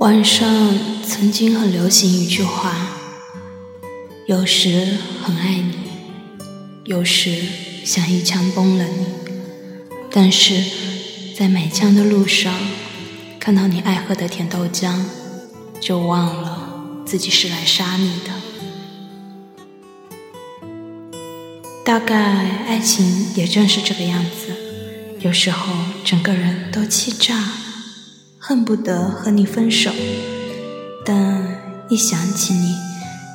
[0.00, 2.74] 网上曾经很流行一句话
[4.24, 5.74] ：“有时很爱你，
[6.84, 7.42] 有时
[7.84, 9.04] 想一枪崩了你。
[10.10, 10.64] 但是
[11.36, 12.50] 在买枪的路上，
[13.38, 15.02] 看到你爱喝的甜豆浆，
[15.82, 18.30] 就忘了自己是来杀你的。”
[21.84, 22.16] 大概
[22.66, 24.56] 爱情也正是这个样子，
[25.20, 27.36] 有时候整个人都气炸。
[28.42, 29.90] 恨不得和你分手，
[31.04, 32.74] 但一想起你，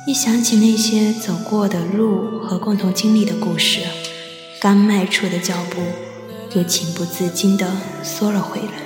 [0.04, 3.78] 一想起那些走过的路和共同经历的故事，
[4.60, 5.80] 刚迈出的脚步
[6.58, 7.70] 又情不自禁地
[8.02, 8.82] 缩了回来，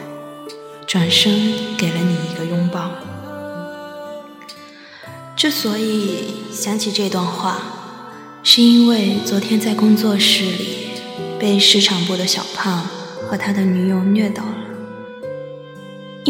[0.87, 1.33] 转身
[1.79, 2.91] 给了你一个拥抱。
[5.35, 7.63] 之所以想起这段话，
[8.43, 10.91] 是因为昨天在工作室里
[11.39, 12.87] 被市场部的小胖
[13.27, 14.60] 和他的女友虐到了。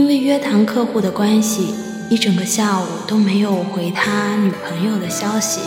[0.01, 1.75] 因为约谈客户的关系，
[2.09, 5.61] 一整个下午都没有回他女朋友的消息。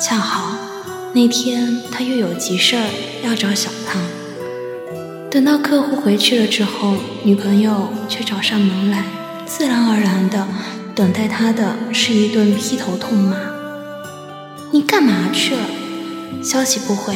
[0.00, 0.56] 恰好
[1.12, 2.88] 那天他又有急事儿
[3.22, 4.00] 要找小胖。
[5.30, 9.04] 等到客户回去了之后，女朋友却找上门来，
[9.44, 10.48] 自然而然的
[10.94, 13.36] 等待他的是一顿劈头痛骂
[14.72, 15.60] ：“你干嘛去了？
[16.42, 17.14] 消息不回，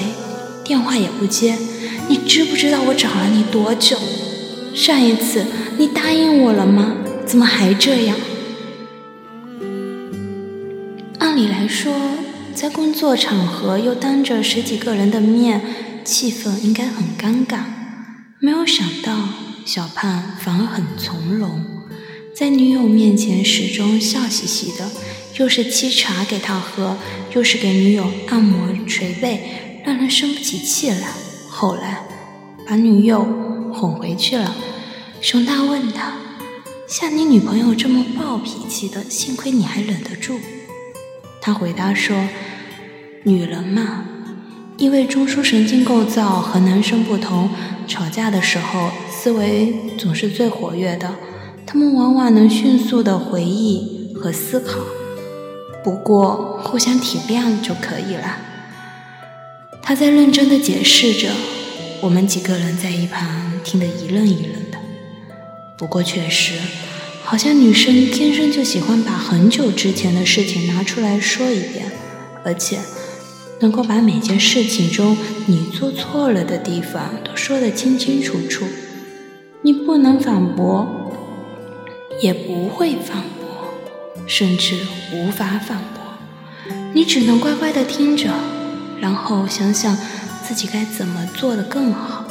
[0.63, 1.57] 电话也不接，
[2.07, 3.97] 你知不知道我找了你多久？
[4.75, 5.47] 上一次。”
[5.79, 6.95] 你答应我了吗？
[7.25, 8.17] 怎么还这样？
[11.19, 11.95] 按理来说，
[12.55, 15.63] 在工作场合又当着十几个人的面，
[16.05, 17.61] 气氛应该很尴尬。
[18.41, 19.31] 没有想到，
[19.65, 21.65] 小胖反而很从容，
[22.35, 24.91] 在女友面前始终笑嘻嘻的，
[25.39, 26.99] 又是沏茶给她喝，
[27.35, 31.09] 又是给女友按摩捶背，让人生不起气来。
[31.49, 32.03] 后来，
[32.67, 33.27] 把女友
[33.73, 34.55] 哄回去了。
[35.21, 36.15] 熊大问他
[36.89, 40.39] ：“像你女朋友这么暴脾气的，幸亏你还忍得住。”
[41.43, 42.29] 他回答说
[43.25, 44.05] ：“女人嘛，
[44.77, 47.51] 因为中枢神经构造和男生不同，
[47.87, 51.15] 吵架的时候思维总是最活跃的，
[51.67, 54.81] 他们往往能迅速的回忆和思考。
[55.83, 58.39] 不过互相体谅就可以了。”
[59.83, 61.31] 他在认真的解释着，
[62.03, 64.79] 我们几个人在一旁听得一愣一愣的。
[65.79, 66.55] 不过确实，
[67.23, 71.91] 好像女生天生就喜欢把很久之前的事情拿出来说一遍，
[72.45, 72.79] 而且
[73.61, 75.17] 能够把每件事情中
[75.47, 78.65] 你做错了的地方都说得清清楚楚。
[79.63, 80.87] 你不能反驳，
[82.23, 83.75] 也不会反驳，
[84.27, 84.75] 甚至
[85.13, 88.31] 无法反驳，你只能乖乖的听着，
[89.01, 89.97] 然后想想
[90.47, 92.25] 自己该怎么做得更好。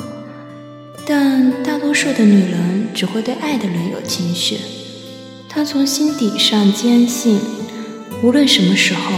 [1.11, 4.57] 但大多数的女人只会对爱的人有情绪，
[5.49, 7.39] 她从心底上坚信，
[8.21, 9.11] 无论什么时候，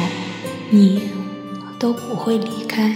[0.70, 1.10] 你
[1.78, 2.96] 都不会离开。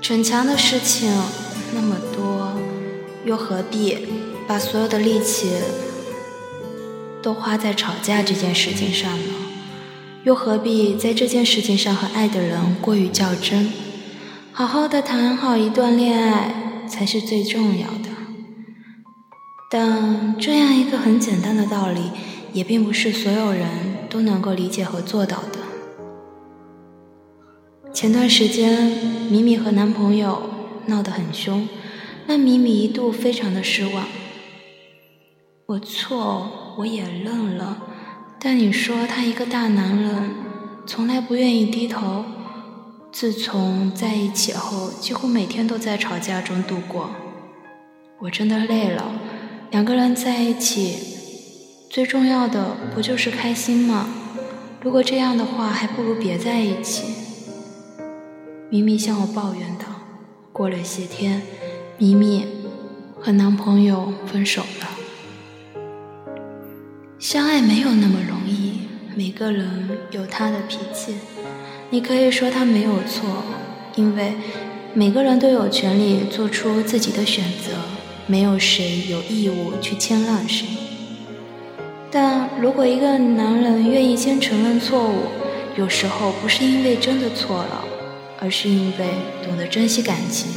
[0.00, 1.12] 逞强的事情
[1.74, 2.52] 那么多，
[3.24, 3.98] 又何必
[4.46, 5.50] 把所有的力气
[7.20, 9.34] 都花在吵架这件事情上呢？
[10.22, 13.72] 又何必在这件事情上和爱的人过于较真？
[14.54, 18.10] 好好的谈好一段恋爱才是最重要的，
[19.70, 22.10] 但这样一个很简单的道理，
[22.52, 23.66] 也并不是所有人
[24.10, 25.58] 都能够理解和做到的。
[27.94, 28.90] 前段时间，
[29.30, 30.42] 米米和男朋友
[30.84, 31.66] 闹得很凶，
[32.26, 34.04] 让米米一度非常的失望。
[35.64, 37.82] 我错，我也认了，
[38.38, 40.30] 但你说他一个大男人，
[40.86, 42.26] 从来不愿意低头。
[43.12, 47.10] 自从在一起后，几乎每天都在吵架中度过。
[48.20, 49.12] 我真的累了。
[49.70, 50.96] 两个人在一起，
[51.90, 54.08] 最重要的不就是开心吗？
[54.80, 57.04] 如果这样的话，还不如别在一起。
[58.70, 59.84] 咪咪向我抱怨道。
[60.50, 61.42] 过了些天，
[61.98, 62.46] 咪咪
[63.20, 64.88] 和男朋友分手了。
[67.18, 68.80] 相爱没有那么容易，
[69.14, 71.16] 每个人有他的脾气。
[71.92, 73.44] 你可以说他没有错，
[73.96, 74.32] 因为
[74.94, 77.72] 每个人都有权利做出自己的选择，
[78.26, 80.66] 没有谁有义务去谦让谁。
[82.10, 85.24] 但如果一个男人愿意先承认错误，
[85.76, 87.84] 有时候不是因为真的错了，
[88.40, 89.08] 而是因为
[89.44, 90.50] 懂得珍惜感情。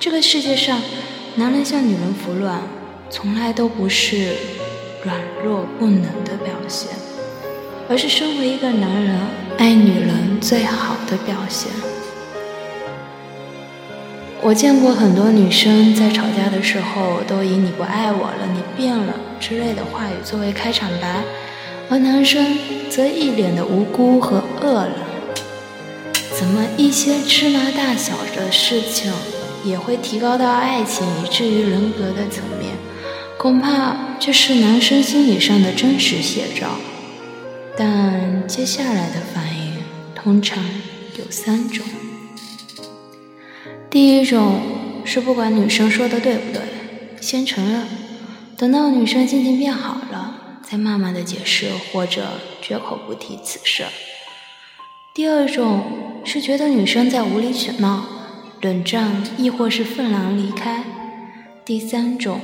[0.00, 0.80] 这个世界上，
[1.34, 2.62] 男人向女人服软，
[3.10, 4.32] 从来都不是
[5.04, 6.88] 软弱不能的表现，
[7.90, 9.43] 而是身为一个男人。
[9.58, 11.70] 爱女人最好的表现。
[14.42, 21.22] 我见过很多女生在吵架的时候都以“你不爱我了，你变了”之类的话语作为开场白，
[21.88, 22.58] 而男生
[22.90, 24.96] 则一脸的无辜和饿了。
[26.36, 29.12] 怎么一些芝麻大小的事情
[29.64, 32.74] 也会提高到爱情以至于人格的层面？
[33.38, 36.68] 恐怕这是男生心理上的真实写照。
[37.76, 39.74] 但接下来的反应
[40.14, 40.62] 通常
[41.18, 41.84] 有三种。
[43.90, 44.60] 第一种
[45.04, 46.62] 是不管女生说的对不对，
[47.20, 47.82] 先承认，
[48.56, 53.84] 等到女生心情变好了，再慢慢的解释或者绝口不提此事。
[55.14, 58.04] 第二种是觉得女生在无理取闹，
[58.60, 60.84] 冷战亦或是愤然离开。
[61.64, 62.40] 第三种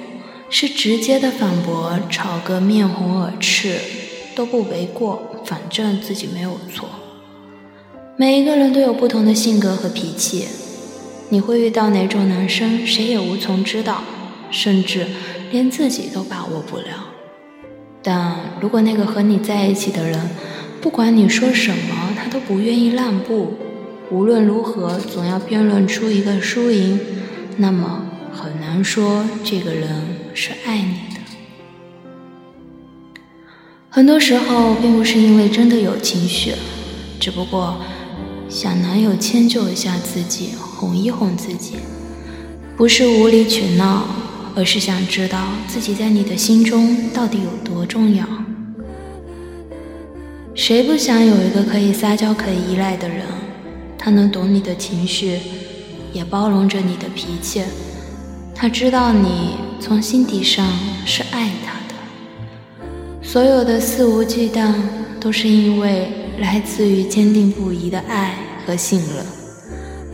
[0.49, 3.81] 是直接的反驳，吵个面红耳赤
[4.35, 6.88] 都不为过，反正自己没有错。
[8.17, 10.47] 每一个人都有不同的性格和脾气。
[11.31, 14.03] 你会遇到哪种男生，谁也无从知道，
[14.50, 15.06] 甚至
[15.53, 17.06] 连自己都把握不了。
[18.03, 20.31] 但如果那个和你在一起的人，
[20.81, 23.55] 不管你说什么，他都不愿意让步，
[24.11, 26.99] 无论如何总要辩论出一个输赢，
[27.59, 29.88] 那么很难说这个人
[30.35, 31.20] 是爱你的。
[33.93, 36.55] 很多时候，并不是因为真的有情绪，
[37.19, 37.77] 只不过。
[38.49, 41.75] 想男友迁就一下自己，哄一哄自己，
[42.77, 44.05] 不是无理取闹，
[44.55, 48.25] 而是想知道自己在你的心中到底有多重要。
[50.55, 53.27] 谁不想有一个可以撒娇、可以依赖的人？
[53.99, 55.39] 他能懂你的情绪，
[56.13, 57.63] 也包容着你的脾气。
[58.55, 60.65] 他知道你从心底上
[61.05, 61.80] 是爱他。
[63.32, 64.75] 所有的肆无忌惮，
[65.21, 66.09] 都是因为。
[66.41, 68.35] 来自于坚定不移的爱
[68.65, 69.25] 和信任。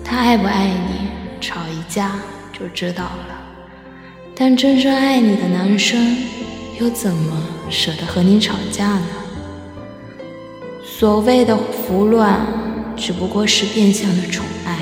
[0.05, 1.09] 他爱不爱你，
[1.41, 2.21] 吵一架
[2.53, 3.41] 就知道了。
[4.35, 6.17] 但真正爱你的男生，
[6.81, 7.41] 又怎么
[7.71, 9.07] 舍得和你吵架呢？
[10.85, 12.45] 所谓的胡乱，
[12.97, 14.79] 只不过是变相的宠爱。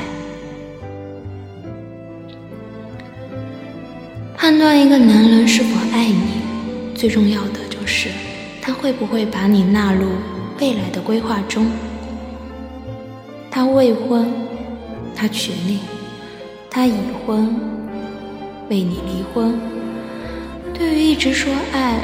[4.34, 8.08] 判断一个男人是否爱你，最重要的就是
[8.66, 10.08] 他会不会把你纳入。
[10.58, 11.66] 未来的规划中，
[13.50, 14.32] 他未婚，
[15.14, 15.80] 他娶你；
[16.70, 16.94] 他已
[17.26, 17.54] 婚，
[18.70, 19.60] 为你离婚。
[20.72, 21.98] 对于一直说爱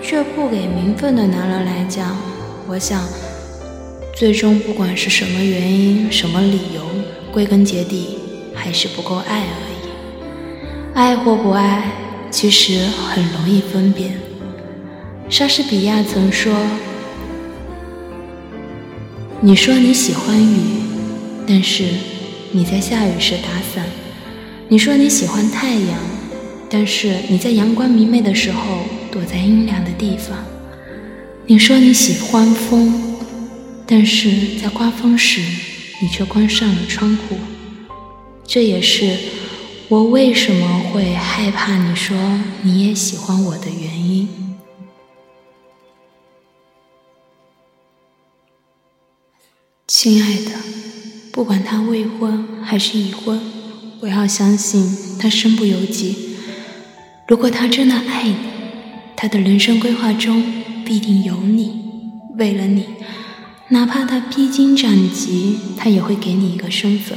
[0.00, 2.16] 却不给名分的男人来讲，
[2.66, 3.02] 我想，
[4.14, 6.80] 最终不管是什么原因、什么理由，
[7.30, 8.18] 归根结底
[8.54, 10.94] 还是不够爱而已。
[10.94, 11.90] 爱或不爱，
[12.30, 14.18] 其实很容易分辨。
[15.28, 16.54] 莎士比亚曾说。
[19.40, 20.60] 你说你喜欢雨，
[21.46, 21.84] 但是
[22.52, 23.84] 你在下雨时打伞；
[24.68, 25.98] 你说你喜欢太阳，
[26.70, 30.36] 但是你在阳光明媚的时候躲在阴凉的地方；
[31.44, 33.16] 你说你喜欢风，
[33.84, 34.30] 但是
[34.62, 35.40] 在刮风时
[36.00, 37.36] 你却关上了窗户。
[38.46, 39.16] 这也是
[39.88, 42.16] 我为什么会害怕你说
[42.62, 44.45] 你也喜欢我的原因。
[49.98, 50.50] 亲爱的，
[51.32, 53.40] 不管他未婚还是已婚，
[54.00, 56.36] 我要相信他身不由己。
[57.26, 58.34] 如果他真的爱你，
[59.16, 60.44] 他的人生规划中
[60.84, 61.80] 必定有你。
[62.36, 62.84] 为了你，
[63.70, 67.16] 哪怕他披荆斩棘，他也会给你一个身份。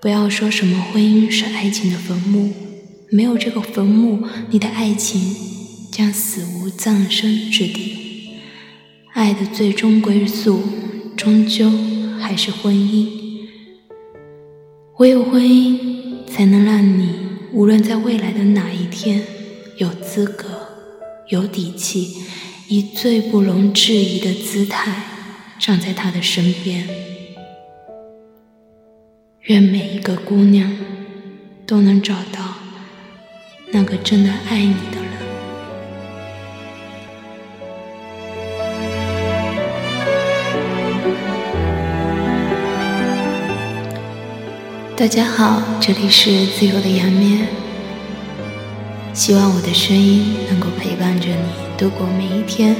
[0.00, 2.50] 不要说什么婚姻是爱情的坟墓，
[3.10, 5.20] 没有这个坟墓，你的爱情
[5.92, 8.38] 将死无葬身之地。
[9.12, 10.62] 爱的最终归宿。
[11.16, 11.70] 终究
[12.20, 13.08] 还是婚姻，
[14.98, 17.14] 唯有婚姻才能让你
[17.52, 19.22] 无论在未来的哪一天，
[19.78, 20.46] 有资格、
[21.28, 22.24] 有底气，
[22.68, 25.02] 以最不容置疑的姿态
[25.58, 26.86] 站在他的身边。
[29.42, 30.76] 愿每一个姑娘
[31.66, 32.54] 都能找到
[33.72, 35.03] 那个真的爱你的
[44.96, 47.48] 大家好，这里是自由的阳面。
[49.12, 52.76] 希望我的声音能够陪伴着你度过每一天。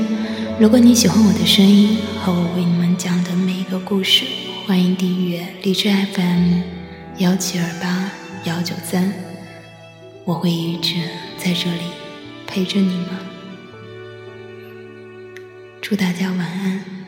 [0.60, 4.24] 如果你喜欢我的声音和我为你们讲的每一个故事，
[4.64, 6.60] 欢迎订阅荔枝 FM
[7.18, 8.08] 幺七二八
[8.44, 9.12] 幺九三，
[10.24, 10.94] 我会一直
[11.36, 11.82] 在这里
[12.46, 13.08] 陪着你们。
[15.82, 17.03] 祝大家晚安。